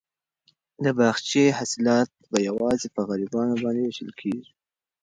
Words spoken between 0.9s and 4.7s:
باغچې حاصلات به یوازې په غریبانو باندې وېشل کیږي.